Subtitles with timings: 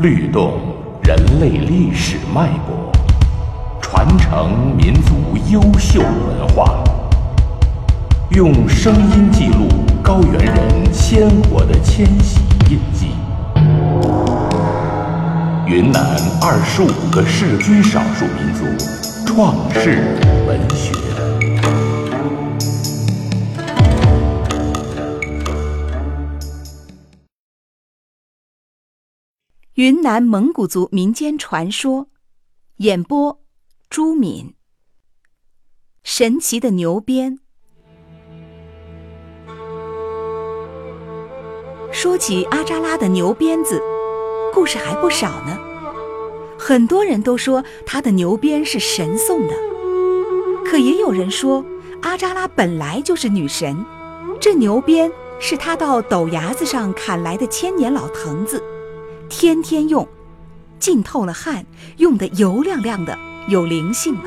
[0.00, 0.58] 律动
[1.02, 2.90] 人类历史脉搏，
[3.82, 6.82] 传承民族优秀文化，
[8.30, 9.68] 用声音记录
[10.02, 10.56] 高原人
[10.90, 12.40] 鲜活的迁徙
[12.70, 13.08] 印记。
[15.66, 16.02] 云南
[16.40, 18.64] 二十五个世居少数民族
[19.26, 21.09] 创世文学。
[29.80, 32.08] 云南蒙古族民间传说，
[32.76, 33.40] 演播
[33.88, 34.54] 朱敏。
[36.04, 37.38] 神奇的牛鞭。
[41.90, 43.80] 说起阿扎拉的牛鞭子，
[44.52, 45.58] 故事还不少呢。
[46.58, 49.54] 很多人都说他的牛鞭是神送的，
[50.62, 51.64] 可也有人说
[52.02, 53.82] 阿扎拉本来就是女神，
[54.38, 58.62] 这牛鞭是他到陡崖子上砍来的千年老藤子。
[59.30, 60.06] 天天用，
[60.80, 61.64] 浸透了汗，
[61.98, 64.24] 用的油亮亮的，有灵性了。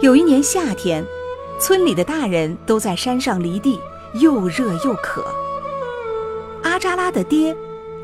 [0.00, 1.04] 有一年夏天，
[1.60, 3.80] 村里的大人都在山上犁地，
[4.14, 5.26] 又热又渴。
[6.62, 7.54] 阿扎拉的爹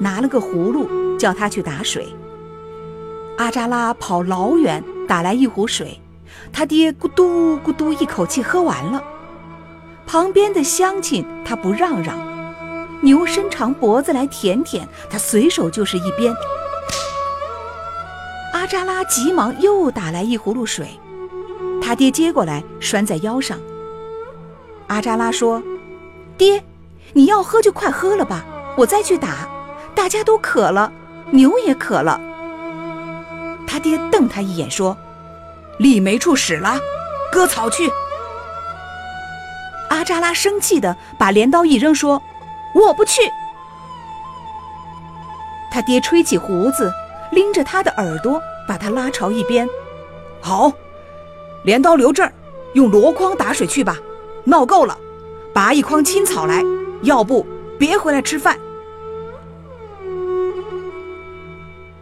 [0.01, 2.09] 拿了个葫芦，叫他去打水。
[3.39, 6.01] 阿扎拉跑老远打来一壶水，
[6.53, 9.01] 他爹咕嘟咕嘟一口气喝完了。
[10.07, 12.30] 旁边的乡亲他不让让。
[13.03, 16.35] 牛伸长脖子来舔舔，他随手就是一鞭。
[18.53, 21.01] 阿扎拉急忙又打来一葫芦水，
[21.83, 23.59] 他爹接过来拴在腰上。
[24.87, 25.63] 阿扎拉说
[26.37, 26.63] ：“爹，
[27.15, 28.45] 你要喝就快喝了吧，
[28.77, 29.49] 我再去打。
[29.95, 30.93] 大家都渴了，
[31.31, 32.21] 牛也渴了。”
[33.67, 34.97] 他爹瞪他一眼说
[35.79, 36.79] ：“力没处使了，
[37.33, 37.91] 割草去。”
[39.89, 42.23] 阿扎拉生气的把镰刀一扔说。
[42.75, 43.23] 我不去。
[45.71, 46.93] 他爹吹起胡子，
[47.31, 49.69] 拎着他的耳朵，把他拉朝一边。
[50.41, 50.73] 好，
[51.65, 52.33] 镰刀留这儿，
[52.75, 53.97] 用箩筐打水去吧。
[54.45, 54.99] 闹够了，
[55.53, 56.65] 拔一筐青草来，
[57.03, 57.47] 要不
[57.79, 58.59] 别回来吃饭。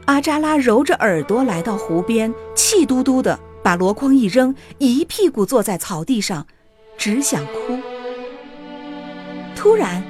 [0.07, 6.47] 阿扎拉揉着耳朵来到湖边，气嘟嘟的把箩筐一扔，一屁股坐在草地上，
[6.97, 7.79] 只想哭。
[9.55, 10.03] 突然。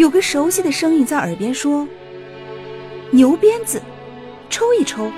[0.00, 1.86] 有个熟悉的声音在耳边说
[3.12, 3.82] ：“牛鞭子，
[4.48, 5.12] 抽一抽，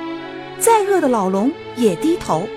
[0.58, 2.48] 再饿的老龙也低头。”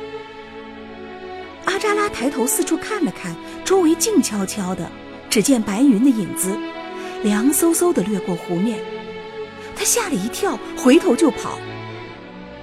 [1.65, 4.89] 阿扎拉抬头四处看了看，周围静悄悄的，
[5.29, 6.57] 只见白云的影子，
[7.21, 8.79] 凉飕飕的掠过湖面。
[9.75, 11.59] 他吓了一跳，回头就跑，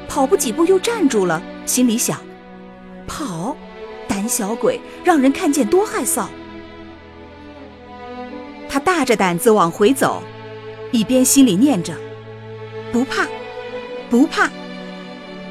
[0.08, 2.18] 跑不几步又站住了，心里想
[3.06, 3.56] ：“跑，
[4.08, 6.26] 胆小鬼，让人看见多害臊。”
[8.72, 10.22] 他大着胆子往回走，
[10.92, 11.94] 一边心里念着
[12.90, 13.28] ：“不怕，
[14.08, 14.50] 不怕。”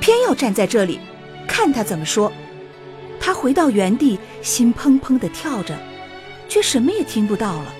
[0.01, 0.99] 偏要站在这里，
[1.47, 2.33] 看他怎么说。
[3.19, 5.77] 他回到原地，心砰砰地跳着，
[6.49, 7.71] 却什么也听不到了。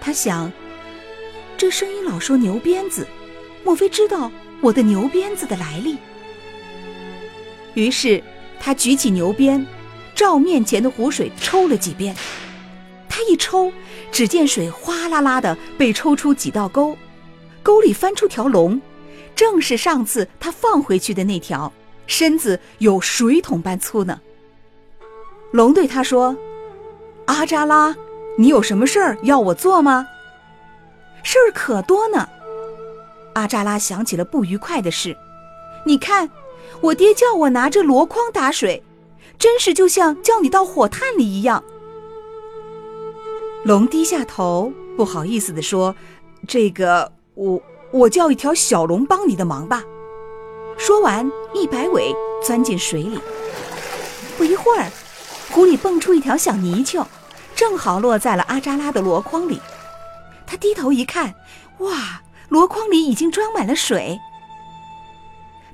[0.00, 0.50] 他想：
[1.56, 3.06] 这声音老说牛鞭子，
[3.62, 5.96] 莫非知道我的牛鞭子的来历？
[7.74, 8.20] 于是
[8.58, 9.64] 他举起牛鞭，
[10.12, 12.12] 照面前的湖水抽了几鞭。
[13.20, 13.70] 他一抽。
[14.10, 16.96] 只见水哗啦啦的被抽出几道沟，
[17.62, 18.80] 沟里翻出条龙，
[19.36, 21.70] 正是上次他放回去的那条，
[22.06, 24.20] 身子有水桶般粗呢。
[25.52, 26.34] 龙对他说
[27.26, 27.94] ：“阿扎拉，
[28.36, 30.08] 你有什么事儿要我做吗？”
[31.22, 32.26] 事儿可多呢。
[33.34, 35.16] 阿扎拉想起了不愉快的事，
[35.86, 36.30] 你看，
[36.80, 38.82] 我爹叫我拿着箩筐打水，
[39.38, 41.62] 真是就像叫你到火炭里一样。
[43.64, 45.94] 龙低下头，不好意思地说
[46.48, 47.60] ：“这个，我
[47.92, 49.84] 我叫一条小龙帮你的忙吧。”
[50.78, 53.20] 说完，一摆尾钻进水里。
[54.38, 54.90] 不一会儿，
[55.50, 57.06] 湖里蹦出一条小泥鳅，
[57.54, 59.60] 正好落在了阿扎拉的箩筐里。
[60.46, 61.34] 他低头一看，
[61.80, 64.18] 哇，箩筐里已经装满了水。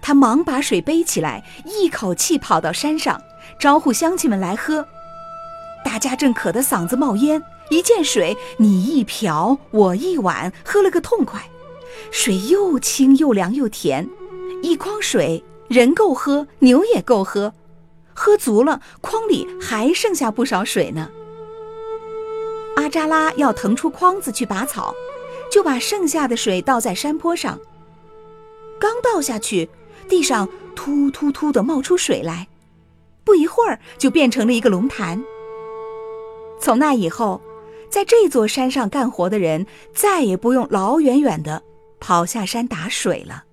[0.03, 3.23] 他忙把水背起来，一口气跑到山上，
[3.61, 4.85] 招呼乡亲们来喝。
[5.85, 7.41] 大家正渴得嗓子冒烟。
[7.69, 11.43] 一见水，你一瓢，我一碗，喝了个痛快。
[12.13, 14.09] 水又清又凉又甜，
[14.63, 17.53] 一筐水人够喝，牛也够喝。
[18.15, 21.11] 喝足了，筐里还剩下不少水呢。
[22.77, 24.95] 阿扎拉要腾出筐子去拔草，
[25.51, 27.59] 就把剩下的水倒在山坡上。
[28.79, 29.69] 刚倒下去，
[30.09, 32.47] 地上突突突地冒出水来，
[33.25, 35.21] 不一会儿就变成了一个龙潭。
[36.61, 37.41] 从那以后。
[37.91, 41.63] 在这座山上干活的人再也不用老远远的
[42.01, 43.45] 跑下山打水了。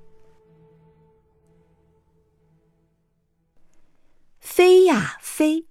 [4.39, 5.65] 飞呀飞！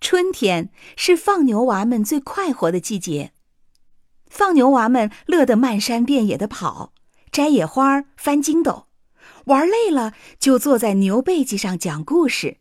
[0.00, 3.32] 春天是放牛娃们最快活的季节，
[4.26, 6.92] 放牛娃们乐得漫山遍野的跑，
[7.30, 8.88] 摘野花、翻筋斗，
[9.46, 12.58] 玩累了就坐在牛背脊上讲故事。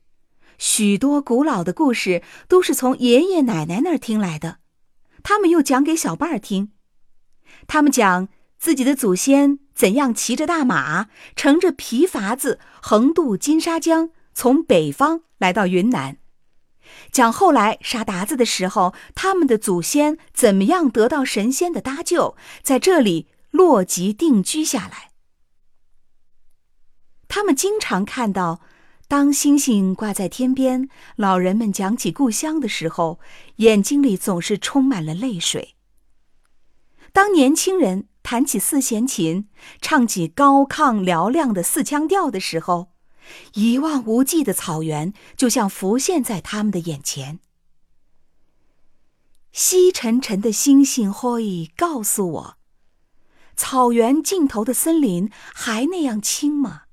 [0.58, 4.60] 许多古老的故事都是从爷爷奶奶那儿听来的，
[5.22, 6.72] 他们又讲给小伴儿听。
[7.68, 16.16] 他们讲自己的祖先怎样骑着大马，乘着皮筏子横渡金沙江，从北方来到云南；
[17.12, 25.12] 讲后来杀鞑子的时候，他们的祖先怎么样得到神仙的搭救，在这里落籍定居下来。
[27.28, 28.62] 他们经常看到。
[29.14, 33.20] 当星星挂在天边，老人们讲起故乡的时候，
[33.58, 35.76] 眼睛里总是充满了泪水。
[37.12, 39.48] 当年轻人弹起四弦琴，
[39.80, 42.88] 唱起高亢嘹亮的四腔调的时候，
[43.54, 47.38] 一望无际的草原就像浮现在他们的眼前。
[49.52, 52.58] 西沉沉的星星会告诉我，
[53.56, 56.86] 草原尽头的森林还那样青吗？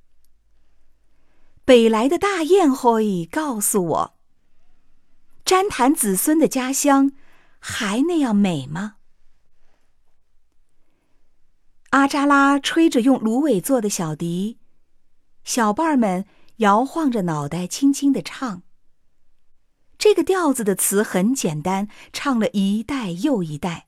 [1.70, 4.14] 北来的大雁会告诉我：
[5.44, 7.12] 詹坦子孙的家乡
[7.61, 8.96] 还那样美吗？
[11.90, 14.58] 阿扎拉吹着用芦苇做的小笛，
[15.44, 16.26] 小伴儿们
[16.56, 18.64] 摇晃着脑袋，轻轻的唱。
[19.96, 23.87] 这个调子的词很简单，唱了一代又一代。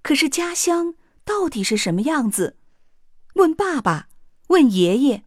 [0.00, 0.94] 可是家乡
[1.26, 2.56] 到底是什么样子？
[3.34, 4.08] 问爸爸，
[4.46, 5.24] 问爷爷。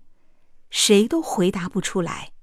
[0.77, 2.33] 谁都回答不出来。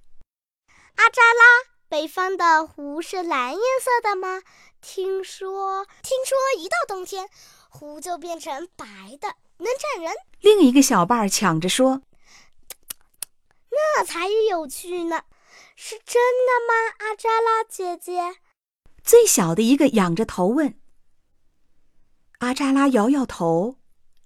[0.94, 1.44] 阿扎拉，
[1.86, 4.42] 北方的湖是蓝颜色的吗？
[4.80, 7.28] 听说，听说一到冬天，
[7.68, 8.86] 湖就变成白
[9.20, 10.14] 的，能站人。
[10.40, 12.00] 另一个小伴儿抢着说
[13.70, 15.24] ：“那才有趣呢，
[15.76, 18.36] 是真的吗？”阿扎拉姐姐，
[19.04, 20.80] 最小的一个仰着头问。
[22.38, 23.76] 阿扎拉摇摇头，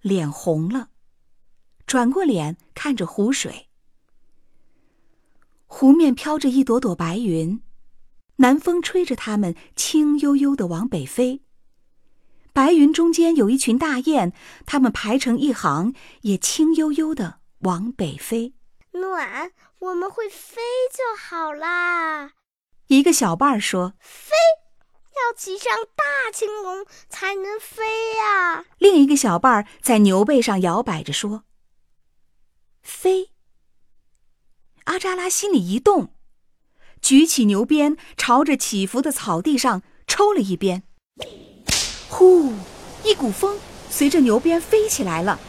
[0.00, 0.90] 脸红了，
[1.88, 3.65] 转过脸看着湖水。
[5.78, 7.60] 湖面飘着一朵朵白云，
[8.36, 11.42] 南风吹着它们轻悠悠的往北飞。
[12.54, 14.32] 白云中间有一群大雁，
[14.64, 15.92] 它们排成一行，
[16.22, 18.54] 也轻悠悠的往北飞。
[18.92, 22.30] 暖，我们会飞就好啦。
[22.86, 24.32] 一个小伴儿说：“飞，
[25.12, 31.44] 要骑上大青龙才能飞呀。”另一个小伴儿在牛背上摇摆着说
[32.80, 33.32] ：“飞。”
[34.86, 36.10] 阿扎拉心里一动，
[37.02, 40.84] 举起牛鞭，朝着起伏的草地上抽了一鞭。
[42.08, 42.54] 呼，
[43.02, 43.58] 一股风
[43.90, 45.40] 随着牛鞭飞起来了，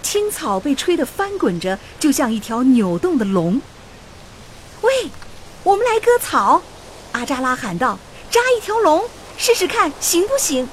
[0.00, 3.60] 青草被吹得翻滚着，就像一条扭动的龙。
[4.82, 5.10] 喂，
[5.64, 6.62] 我们来割草！
[7.12, 7.98] 阿扎拉喊道
[8.30, 9.04] ：“扎一条龙，
[9.36, 10.68] 试试看行不行？”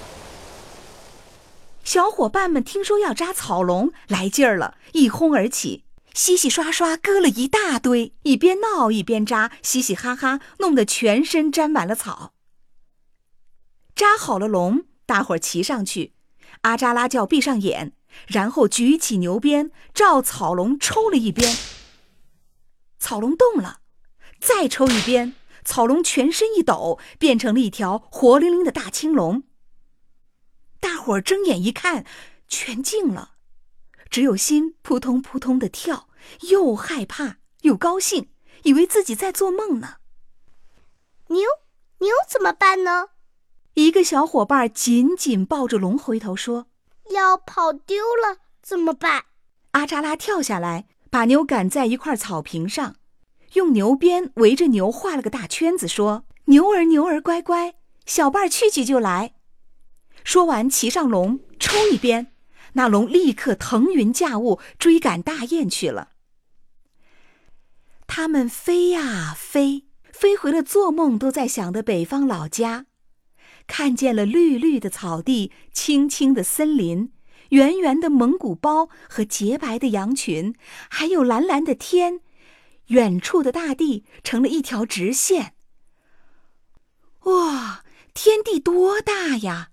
[1.83, 5.85] 小伙伴们听说要扎草龙，来劲儿了，一哄而起。
[6.13, 12.34] 洗洗刷刷割了一大堆，一边闹一边扎，嘻嘻哈哈，弄得全身沾满了草。
[13.96, 16.14] 扎好了笼，大伙儿骑上去，
[16.62, 17.94] 阿扎拉叫闭上眼，
[18.28, 21.56] 然后举起牛鞭，照草笼抽了一鞭。
[23.00, 23.80] 草笼动了，
[24.40, 29.44] 再抽一鞭，草笼全身一抖，变成了一条活灵灵的大青龙。
[30.80, 32.06] 大伙儿睁眼一看，
[32.47, 33.35] 全静了。
[34.09, 36.09] 只有心扑通扑通的跳，
[36.49, 38.30] 又害怕又高兴，
[38.63, 39.95] 以为自己在做梦呢。
[41.28, 41.42] 牛
[41.99, 43.09] 牛怎么办呢？
[43.75, 46.68] 一个小伙伴紧紧抱着龙，回头说
[47.11, 49.25] ：“要跑丢了怎么办？”
[49.71, 52.97] 阿扎拉跳下来，把牛赶在一块草坪上，
[53.54, 57.75] 用牛鞭围着牛画了个大圈子，说：“牛儿牛儿乖乖，
[58.06, 59.35] 小伴去去就来。”
[60.25, 62.33] 说完，骑上龙，抽一鞭。
[62.73, 66.10] 那龙立刻腾云驾雾，追赶大雁去了。
[68.13, 72.85] 他们飞呀飞，飞回了做梦都在想的北方老家，
[73.68, 77.13] 看见了绿绿的草地、青青的森林、
[77.51, 80.53] 圆圆的蒙古包和洁白的羊群，
[80.89, 82.19] 还有蓝蓝的天。
[82.87, 85.53] 远处的大地成了一条直线。
[87.21, 89.69] 哇，天地多大呀！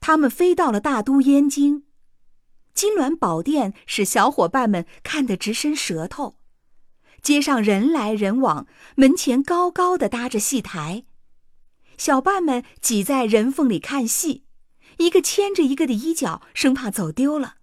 [0.00, 1.84] 他们飞到了大都燕京，
[2.74, 6.36] 金銮宝殿使小伙伴们看得直伸舌头。
[7.22, 8.66] 街上人来人往，
[8.96, 11.04] 门前高高的搭着戏台，
[11.96, 14.44] 小伴们挤在人缝里看戏，
[14.98, 17.54] 一个牵着一个的衣角，生怕走丢了。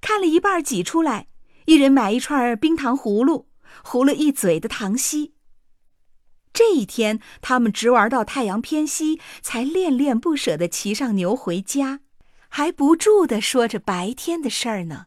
[0.00, 1.28] 看了一半挤出来，
[1.66, 3.48] 一人买一串冰糖葫芦，
[3.84, 5.34] 糊了一嘴的糖稀。
[6.52, 12.00] 这一天，他们直玩到太阳偏西，才恋恋不舍地骑上牛回家，
[12.56, 15.06] 还不住地说着白天的事儿呢。